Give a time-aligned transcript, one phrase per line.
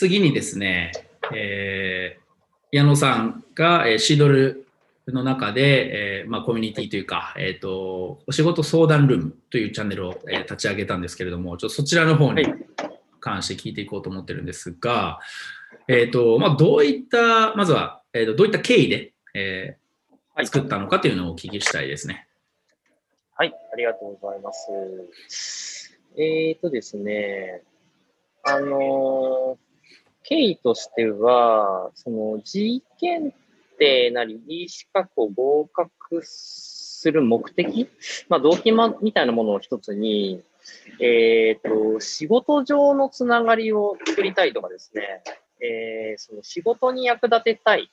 [0.00, 0.92] 次にですね、
[1.34, 4.66] えー、矢野さんが、えー、シードル
[5.06, 12.46] の中で、えーまあ、コミュニティというか、えーと、お仕事相談ルームというチャンネルを、えー、立ち上げたんですけれども、ちょっとそちらの方に
[13.20, 15.20] 関して聞いていこうと思ってるんですが、
[15.86, 22.26] えーとまあ、どういった、まずは、えーと、どういった経緯で、えー、作ったのかというのをお聞きしたいですね。
[23.36, 24.50] はい、ありがとうございま
[25.28, 25.94] す。
[26.16, 27.64] えっ、ー、とですね、
[28.44, 29.69] あのー
[30.22, 33.34] 経緯としては、その G 検
[33.78, 37.88] 定なり E 資格を合格する目的、
[38.28, 40.42] まあ、動機みたいなものの一つに、
[41.00, 45.22] えっ、ー、と、仕事上のつながりを作りたいとかですね、
[45.60, 47.90] えー、その仕事に役立てたい、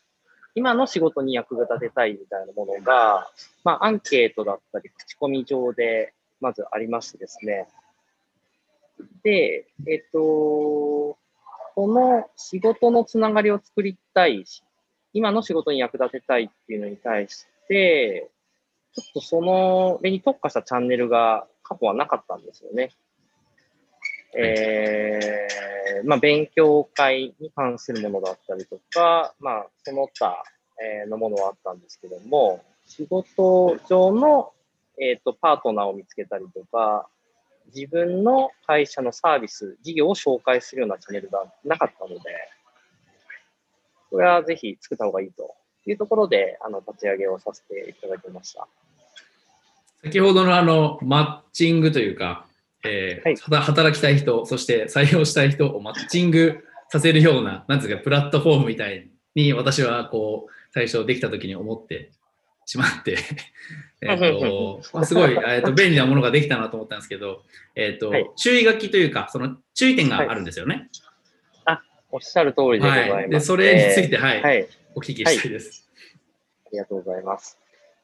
[0.55, 3.29] 今の仕事に役立てたいみたいなものが、
[3.63, 7.67] まあ、アンケートだったり、口コミ上でまずありましてですね。
[9.23, 11.17] で、えっ、ー、と、
[11.77, 14.63] この仕事のつながりを作りたいし、
[15.13, 18.31] 今の仕事に役立てたいっていうのに対して、
[18.95, 22.89] ちょっとその上に特化したチャンネルが過去はなかったんですよね。
[24.35, 30.43] えー、まあ、勉強会に関するものだったりとか、まあ、その他、
[31.07, 34.51] のものはあったんですけども、仕事上の、
[34.99, 37.07] えっ、ー、と、パートナーを見つけたりとか、
[37.73, 42.19] 自分の会社のサービス、事業を紹介するようなチャンネルがなかったので、
[44.09, 48.67] これはぜひ作った方がいいというところで、あの、立ち上げをさせていただきました。
[50.03, 52.45] 先ほどのあの、マッチングというか、
[52.85, 62.11] えー、はい、働きたい人、そして採用したい人をマッチングさせるような、なんですか、プラットフォームみたいに私はこう、最初できた時に思って
[62.67, 63.17] しまって。
[63.99, 67.41] えとまあ、すごい、えーと、 便利なものができたなと思ったんですけど、
[67.73, 70.89] えーと、はい、注意書きというか、その注意点があるんですよね。
[71.65, 73.11] はい、あおっしゃる通りでございます。
[73.13, 75.89] はい、でそれについて、はい、はい、お聞きしたいです、
[76.67, 77.57] ありがとうございます。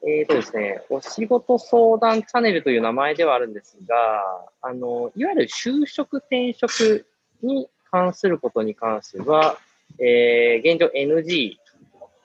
[0.06, 7.06] えっ、ー、とですね、お仕事相談チャンネルという名前ではあるんですが、あの、いわゆる就職転職
[7.42, 9.56] に関することに関しては、
[10.00, 11.56] えー、現状 NG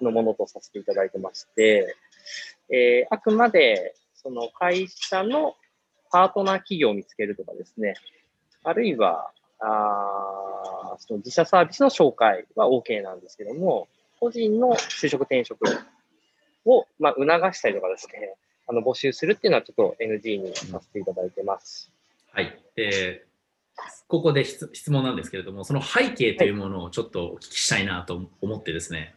[0.01, 1.95] のものとさせていただいてまして、
[2.69, 5.55] えー、あくまで、その会社の
[6.11, 7.95] パートナー企業を見つけるとかですね、
[8.63, 13.87] あるいは、あその自社サービスの紹介は OK なんですけども、
[14.19, 15.63] 個人の就職転職
[16.65, 18.35] を、まあ、促したりとかですね、
[18.67, 21.91] あの募集するっていうのはちょっと NG にさせていただいてます。
[22.31, 22.59] はい。
[22.77, 29.15] えー、ここで質問なんですけれども、その背景というものをちょっとお聞きしたいなと思ってですね、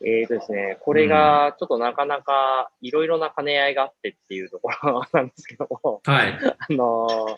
[0.00, 6.32] えーとですね、これがちょっとなかなかいろいろな兼ね合いがあってっていうところなんですけども、はい。
[6.32, 7.36] あの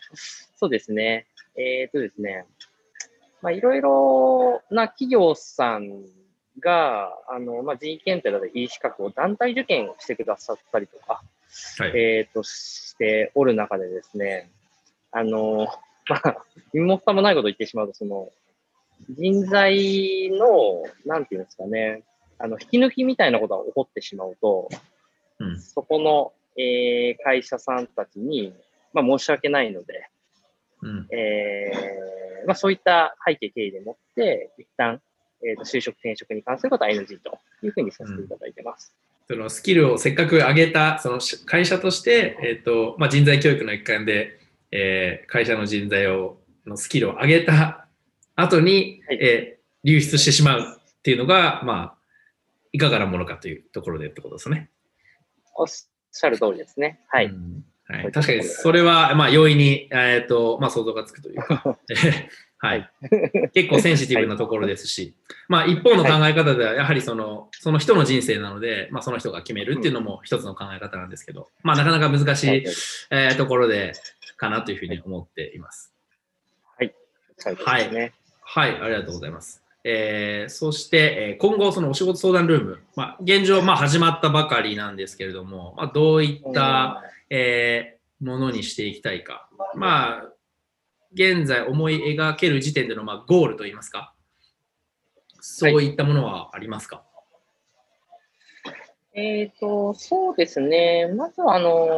[0.56, 1.26] そうですね、
[1.56, 2.44] えーとですね、
[3.40, 6.04] まあいろいろな企業さん
[6.60, 11.22] が、あの、まあ G 検定だったり E 資格を団体受験してくださったりとか、
[11.78, 14.50] はい、えっ、と、しておる中でですね、
[15.12, 15.66] あの、
[16.08, 16.36] まあ、
[16.72, 18.28] 身も蓋もないことを言ってしまうと、その、
[19.08, 22.02] 人材の、なんていうんですかね、
[22.40, 24.68] あの、引き抜きみたいなことが起こってしまうと、
[25.38, 28.52] うん、そこの、えー、会社さんたちに、
[28.92, 30.08] まあ、申し訳ないので、
[30.82, 35.00] うん、えー、まあ、そういった背景経緯でもって、一旦、
[35.42, 38.92] えーと、就職転職に関することは NG というふうにさせていただいてます。
[39.28, 44.38] うん、そのスキルをせっかく上げたその会社として、えーとまあ、人材教育の一環で、
[44.70, 47.86] えー、会社の人材をのスキルを上げた
[48.36, 51.94] 後に、はい、えー、流出してしまうっていうのが、まあ、
[52.72, 54.70] いかがなものかというところでってことですね。
[55.56, 57.00] おっしゃる通りですね。
[57.08, 57.30] はい。
[57.86, 61.42] はい、確かにそれは、まあ、容易に、えーとまあ、想像がつくという。
[61.42, 61.76] か、
[62.62, 62.90] はい、
[63.54, 65.16] 結構センシティブなところですし、
[65.48, 72.64] まあ、一方の考え方ではやはりそのその人の人生なので、まあ、その人が決めるっていうのも一つの考え方なんですけど、まあ、なかなか難しい、
[73.10, 73.94] えー、ところで
[74.36, 75.94] かなというふうに思っています。
[76.76, 76.94] はい、
[77.64, 78.12] はい、
[78.42, 79.62] はい、ありがとうございます。
[79.82, 90.32] えー、そして、え今後、そのお仕事相談ルーム、まあ、現状、まあ、始まったばかりなんですけれども、まあ、どういった、えー、ものにしていきたいか、まあ、
[91.14, 94.14] 現在思い描ける時点での、まあ、ゴールといいますか、
[95.40, 97.02] そういったものはありますか、
[98.64, 98.72] は
[99.14, 101.10] い、えっ、ー、と、そうですね。
[101.16, 101.88] まずは、あの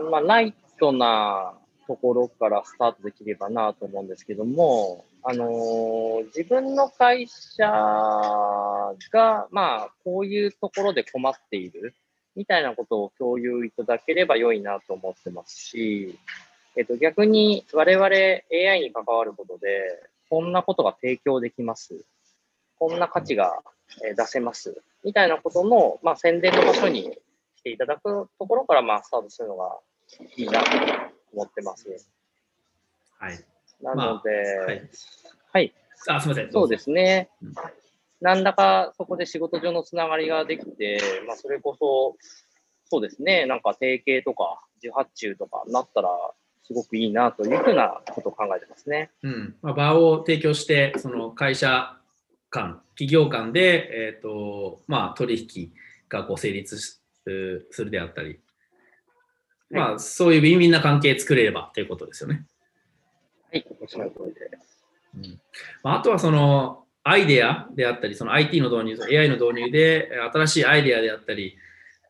[0.00, 1.54] ー、まあ、ライトな
[1.90, 11.96] ところからスタートできればなと思うんですけども、あのー、自分の会社が、まあ、こういうところで困っている
[12.36, 16.16] みたいなことを共有いただければ良いなと思ってますし、
[16.76, 19.82] えっと、逆に我々 AI に関わることで、
[20.28, 22.04] こんなことが提供できます。
[22.78, 23.64] こんな価値が
[24.16, 24.80] 出せます。
[25.02, 27.18] みたいなことの、まあ、宣伝の場所に
[27.56, 29.76] 来ていただくところから、まあ、スタートするのが
[30.36, 31.86] いいなと思ってます。
[33.18, 33.38] はい。
[33.82, 34.30] なので、
[34.66, 34.90] はい。
[35.52, 35.74] はい、
[36.08, 36.52] あ、すみません。
[36.52, 37.54] そうですねうん。
[38.20, 42.16] なんだかそこで仕事上のつながりができて、まあ、それこそ、
[42.84, 46.08] そうですね、なんか提携とか受発注とかなったら、
[46.64, 49.10] すごくいいなというふうなことを考えてますね。
[49.22, 51.96] うんまあ、場を提供して、その会社
[52.50, 55.72] 間、企業間で、えーとまあ、取引
[56.08, 58.40] がこう成立しするであったり、
[59.70, 62.44] まあ、そういうウィンウィンな関係作れればということですよね。
[63.52, 64.50] はい、おっしゃる通りで。
[65.16, 65.40] うん
[65.82, 71.56] まあ、あとはそのアイデアであったり、その IT の導入、AI の導入でえー新しいアイデアであったり、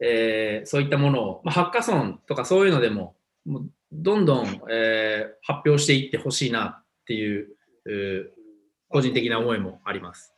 [0.03, 3.15] えーそういったものを、まあ、ハッカソンとかそういうのでも、
[3.47, 7.49] もうどんどん、えー発表していってほしいなっていう、
[8.89, 10.35] 個人的な思いもあります。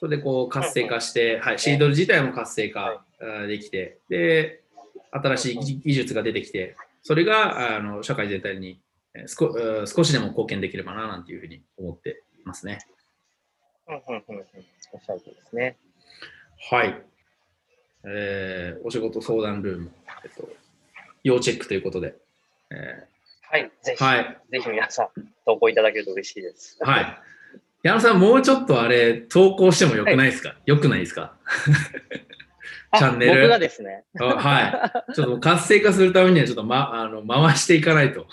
[0.00, 3.04] それでこう活性化して、はい、シードル自体も活性化
[3.46, 4.62] できて、で、
[5.10, 8.80] 新しい技技術が出てきて、それがあの社会全体に
[9.14, 12.78] えー少うん少しでも貢献できればななんていうふうに思ってますね。
[13.88, 14.44] うんうんうんうん
[14.92, 15.76] おっしゃる通りですね。
[16.70, 17.02] はい。
[18.04, 19.90] えーお仕事相談ルーム、
[20.24, 20.48] えっと、
[21.24, 22.14] 要チェックということで。
[22.70, 23.06] え
[23.50, 24.38] はい、ぜひ、ーはい。
[24.50, 25.08] ぜひ皆さん
[25.46, 26.76] 投稿いただけると嬉しいです。
[26.80, 27.18] はい。
[27.82, 31.32] 矢野さん、もうちょっとあれ、投稿してもよくないですか、よくないですか？
[31.32, 31.38] あ
[32.96, 35.14] チャンネル僕がですね、あはい。
[35.14, 38.26] ちょっと活性化するためには、ちょっと、ま、 あの回していかないと。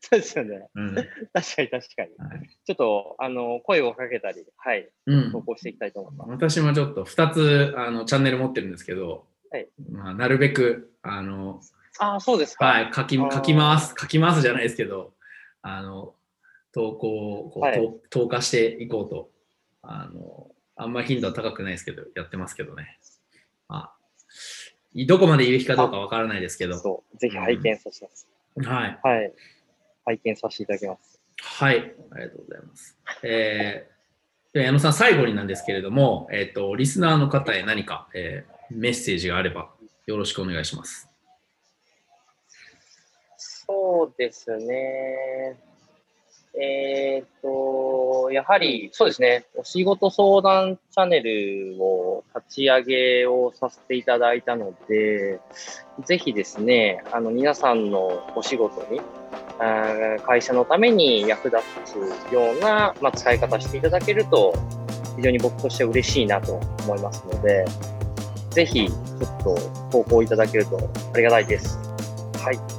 [0.00, 0.68] そうですよね。
[0.74, 0.94] うん。
[0.94, 2.10] 確かに確かに。
[2.18, 6.30] はいちょっと、あの、声をかけたり、はい、うん投稿していきたいと思います。
[6.30, 11.60] 私もちょっと2つあのチャンネル持ってるんですけど、はいまあ、なるべくあの、
[11.98, 12.66] ああ、そうですか。
[12.66, 15.14] はい、書き書きます、書きますじゃないですけど、
[15.62, 16.14] あの
[16.72, 19.30] 投稿をこう、はい投投下していこうと
[19.82, 20.48] あの、
[20.78, 22.98] あんま頻度は高くないですけど、やってますけどね。
[23.68, 23.96] まあ、
[25.06, 28.28] どこまで言うべきかどうかわからないですけど、そう、ぜひ拝見させます。
[28.56, 29.32] はい、はい。
[30.06, 31.20] 拝見させていただきます。
[31.40, 32.98] はい、ありがとうございます。
[33.22, 39.70] えー、では矢野さん、最後になんですけれども、えっ、と、リスナーの方へ何か、えーメッセージがあれば、
[40.06, 41.08] よろしくお願いします。
[43.36, 45.58] そうですね。
[46.54, 55.40] えっ、と、やはり、そうですね、お仕事相談チャンネルを立ち上げをさせていただいたので、
[56.04, 59.00] ぜひですね、あの、皆さんのお仕事に、
[60.24, 64.54] 会社のために役立つような、まあ、使い方していただけると、
[65.16, 66.54] 非常に僕としては嬉しいなと
[66.84, 67.64] 思いますので、
[68.50, 69.56] ぜひ、ちょっと
[69.90, 70.78] 投稿いただけると
[71.14, 71.76] ありがたいです。
[72.38, 72.77] はい。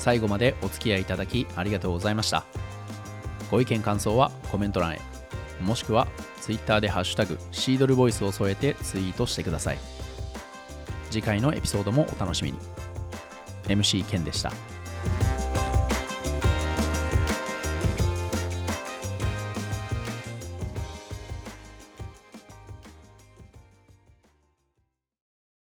[0.00, 2.44] 最後までお付き合いいただきありがとうございました。
[3.50, 5.00] ご意見感想はコメント欄へ。
[5.60, 6.08] もしくは
[6.40, 9.78] Twitter でハッシュタグシードルボイスを添えてツイートしてください。
[11.10, 12.58] 次回のエピソードもお楽しみに。
[13.68, 14.52] MC ケンでした。